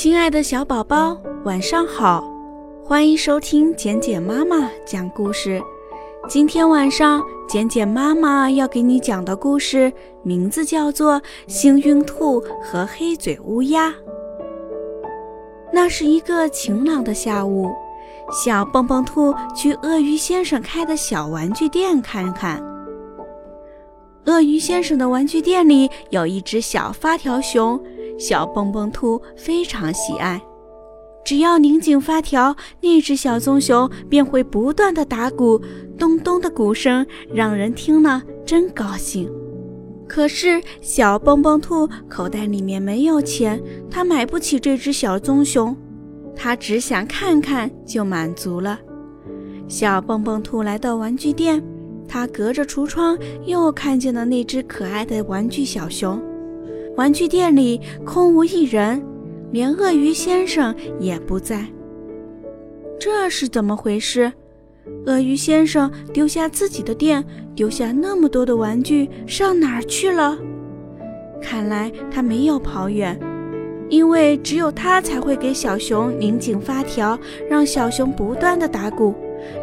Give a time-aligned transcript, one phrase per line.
[0.00, 2.22] 亲爱的小宝宝，晚上好！
[2.84, 5.60] 欢迎收听简简妈妈讲故事。
[6.28, 9.92] 今天晚上，简简妈妈要给你讲的故事
[10.22, 11.14] 名字叫做
[11.48, 13.88] 《幸运兔和黑嘴乌鸦》。
[15.72, 17.68] 那是一个晴朗的下午，
[18.30, 22.62] 小蹦蹦兔去鳄鱼先生开的小玩具店看看。
[24.26, 27.82] 鳄鱼先生的玩具店里有一只小发条熊。
[28.18, 30.42] 小蹦蹦兔非常喜爱，
[31.24, 35.60] 只要拧紧发条，那只小棕熊便会不断的打鼓，
[35.96, 39.30] 咚咚的鼓声让人听了真高兴。
[40.08, 45.76] 可是小蹦蹦兔口袋里面没有钱，他买不起这只小棕熊，
[46.34, 48.78] 他只想看看就满足了。
[49.68, 51.62] 小蹦蹦兔来到玩具店，
[52.08, 56.18] 他隔着橱窗又看见了那只可爱的玩具小熊。
[56.98, 59.00] 玩具店里空无一人，
[59.52, 61.64] 连鳄鱼先生也不在。
[62.98, 64.32] 这是怎么回事？
[65.06, 70.36] 鳄鱼先生丢下自己的店，丢下那么多的玩具，上哪儿去了？
[71.40, 73.16] 看来他没有跑远，
[73.88, 77.16] 因为只有他才会给小熊拧紧发条，
[77.48, 79.14] 让小熊不断的打鼓。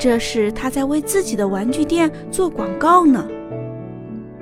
[0.00, 3.24] 这是他在为自己的玩具店做广告呢。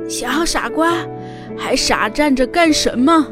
[0.09, 1.07] 小傻瓜。
[1.57, 3.27] 还傻站着干什么？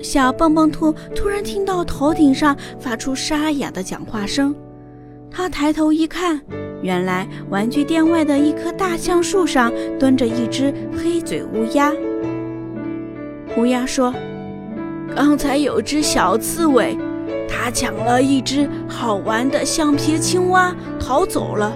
[0.00, 4.54] 小蹦蹦兔突然听到头顶上发出沙哑的讲话声，
[5.30, 6.38] 他抬头一看，
[6.82, 11.90] 原来玩具店外的一棵大橡树上蹲着一只黑嘴乌鸦。
[13.56, 14.12] 乌鸦说
[15.16, 16.98] ：“刚才有只小刺猬，
[17.48, 21.74] 它抢了一只好玩的橡皮青蛙逃走了。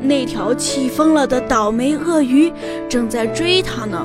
[0.00, 2.52] 那条气疯了的倒霉鳄鱼
[2.88, 4.04] 正在追它呢。”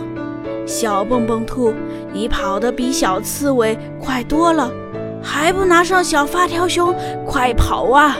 [0.68, 1.74] 小蹦蹦兔，
[2.12, 4.70] 你跑得比小刺猬快多了，
[5.24, 6.94] 还不拿上小发条熊？
[7.26, 8.18] 快跑啊！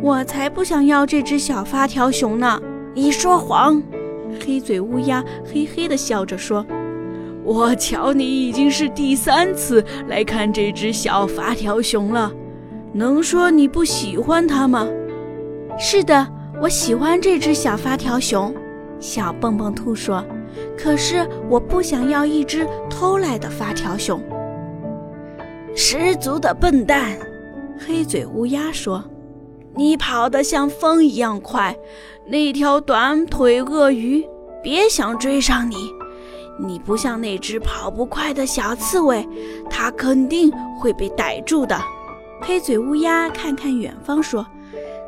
[0.00, 2.62] 我才不想要这只小发条熊呢！
[2.94, 3.82] 你说谎！
[4.40, 6.64] 黑嘴乌鸦嘿嘿地笑着说
[7.42, 12.30] ：“我瞧你已经是第三次来看这只小发条熊了，
[12.92, 14.86] 能说你不喜欢它吗？”
[15.76, 16.26] 是的，
[16.62, 18.54] 我喜欢这只小发条熊。
[19.00, 20.24] 小蹦蹦兔说。
[20.76, 24.22] 可是我不想要一只偷来的发条熊。
[25.74, 27.16] 十足的笨蛋，
[27.78, 29.04] 黑嘴乌鸦说
[29.76, 31.76] ：“你跑得像风一样快，
[32.26, 34.26] 那条短腿鳄鱼
[34.62, 35.76] 别想追上你。
[36.60, 39.24] 你不像那只跑不快的小刺猬，
[39.70, 41.78] 它肯定会被逮住的。”
[42.42, 44.44] 黑嘴乌鸦看看远方说：“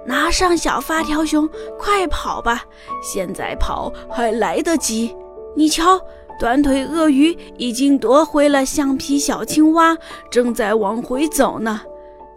[0.07, 2.65] 拿上小发条熊，快跑吧！
[3.03, 5.15] 现在跑还来得及。”
[5.57, 6.01] 你瞧，
[6.39, 9.97] 短腿鳄鱼已经夺回了橡皮小青蛙，
[10.31, 11.81] 正在往回走呢。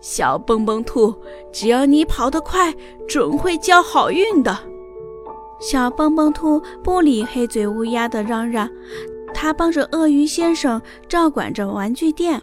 [0.01, 1.13] 小蹦蹦兔，
[1.52, 2.73] 只要你跑得快，
[3.07, 4.57] 准会交好运的。
[5.62, 8.69] 小蹦蹦兔不理黑嘴乌鸦的嚷嚷，
[9.34, 12.41] 他帮着鳄鱼先生照管着玩具店，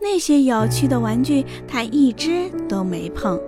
[0.00, 3.40] 那些有趣的玩具他一只都没碰。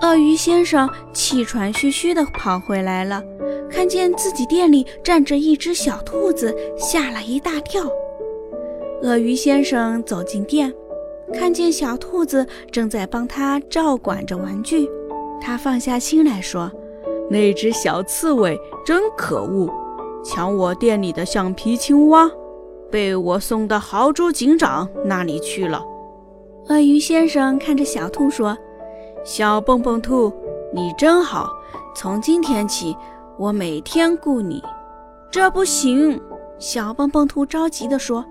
[0.00, 3.22] 鳄鱼先生气喘吁吁地跑回来了。
[3.72, 7.82] 看见自己店里站着一只小兔子，吓了一大跳。
[9.02, 10.72] 鳄鱼先生走进店，
[11.32, 14.88] 看见小兔子正在帮他照管着玩具，
[15.40, 16.70] 他放下心来说
[17.30, 19.68] ：“那只小刺猬真可恶，
[20.22, 22.30] 抢我店里的橡皮青蛙，
[22.90, 25.82] 被我送到豪猪警长那里去了。”
[26.68, 28.56] 鳄鱼先生看着小兔说
[29.24, 30.30] ：“小蹦蹦兔，
[30.72, 31.48] 你真好，
[31.96, 32.94] 从今天起。”
[33.42, 34.62] 我每天雇你，
[35.28, 36.20] 这不行。
[36.60, 38.24] 小蹦蹦兔着急地说：“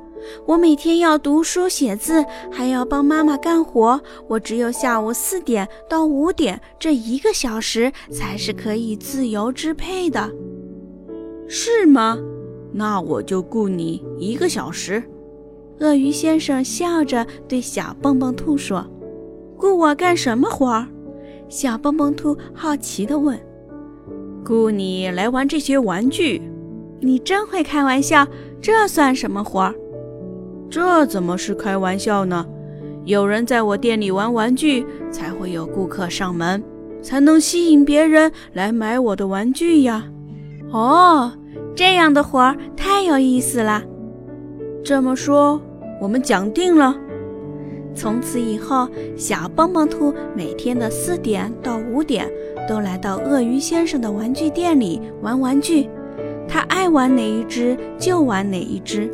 [0.48, 4.00] 我每天要读书写字，还要帮妈妈干活。
[4.30, 10.32] 我只有下午四点到五点这一个小时才是可以自由支配的，
[11.46, 12.18] 是吗？
[12.72, 15.04] 那我就雇你一个小时。”
[15.82, 18.88] 鳄鱼先生笑着对小蹦蹦兔说
[19.60, 20.88] ：“雇我干什么活？”
[21.50, 23.38] 小蹦蹦兔好奇地问。
[24.46, 26.42] 雇你来玩这些玩具，
[27.00, 28.28] 你真会开玩笑。
[28.62, 29.76] 这算什么活儿？
[30.70, 32.46] 这怎么是开玩笑呢？
[33.06, 36.64] 有人在我店里玩玩具，才会有顾客上门，
[37.02, 40.06] 才能吸引别人来买我的玩具呀。
[40.72, 41.32] 哦，
[41.76, 43.82] 这样的活儿太有意思了。
[44.84, 45.60] 这么说，
[46.00, 46.96] 我们讲定了。
[47.96, 52.30] 从此以后，小蹦蹦兔每天的四点到五点
[52.68, 55.90] 都来到鳄鱼先生的玩具店里玩玩具。
[56.48, 59.10] 他爱玩哪一只就玩哪一只。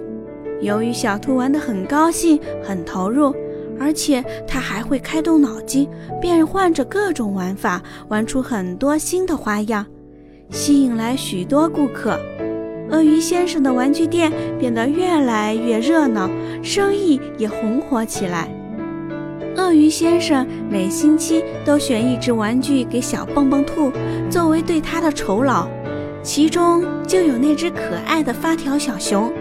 [0.61, 3.33] 由于小兔玩得很高兴、很投入，
[3.79, 5.87] 而且它还会开动脑筋，
[6.19, 9.85] 变换着各种玩法，玩出很多新的花样，
[10.49, 12.19] 吸引来许多顾客。
[12.89, 16.27] 鳄鱼先生的玩具店变得越来越热闹，
[16.63, 18.49] 生意也红火起来。
[19.57, 23.91] 鳄鱼先生每星期都选一只玩具给小蹦蹦兔
[24.29, 25.67] 作为对他的酬劳，
[26.21, 29.31] 其中就有那只可爱的发条小熊。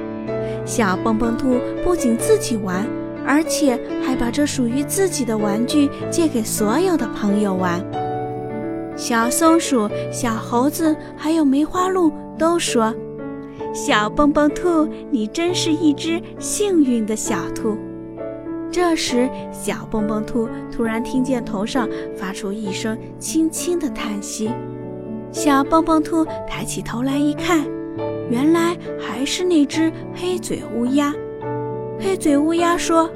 [0.64, 2.84] 小蹦蹦兔不仅自己玩，
[3.26, 7.80] 而且还把这属于自己的玩具借给所有的朋友玩。
[8.96, 12.92] 小松鼠、小猴子还有梅花鹿都说。
[13.74, 17.76] 小蹦蹦兔，你真是一只幸运的小兔。
[18.76, 24.50] 这时，小蹦蹦兔突然听见头上发出一声轻轻的叹息。
[25.32, 27.66] 小蹦蹦兔抬起头来一看，
[28.28, 31.10] 原来还是那只黑嘴乌鸦。
[31.98, 33.08] 黑嘴乌鸦说：“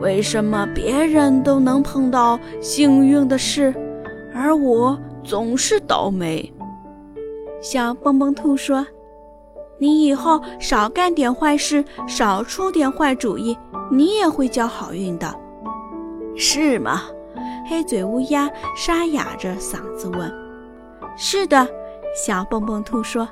[0.00, 3.74] 为什么别人都能碰到幸运的事，
[4.34, 6.50] 而我总是倒霉？”
[7.60, 8.86] 小蹦蹦兔说。
[9.76, 13.58] 你以后少干点坏事，少出点坏主意，
[13.94, 15.32] 你也会交好运的，
[16.36, 17.02] 是吗？
[17.68, 20.32] 黑嘴乌鸦沙哑着嗓子问。
[21.16, 21.66] 是的，
[22.26, 23.28] 小蹦蹦兔说：“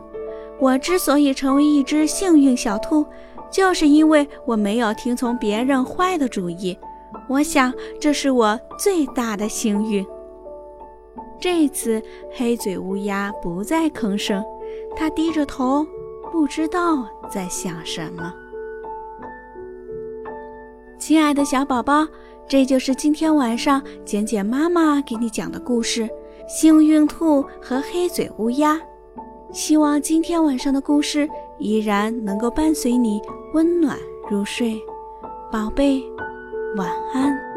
[0.61, 3.05] 我之所以成为一只幸运小兔，
[3.51, 6.79] 就是因为我没有听从别人坏的主意。
[7.29, 10.07] 我想这是我最大的幸运。”
[11.41, 12.01] 这次
[12.37, 14.45] 黑嘴乌鸦不再吭声，
[14.95, 15.85] 它低着头。
[16.31, 18.33] 不知道在想什么，
[21.05, 22.07] 亲爱的小宝宝，
[22.47, 26.03] 这就是今天晚上简简妈妈给你讲的故事
[26.47, 28.77] 《幸运兔和黑嘴乌鸦》。
[29.53, 31.29] 希望今天晚上的故事
[31.59, 33.21] 依然能够伴随你
[33.53, 33.99] 温暖
[34.31, 34.81] 入睡，
[35.51, 36.01] 宝贝，
[36.77, 37.52] 晚安。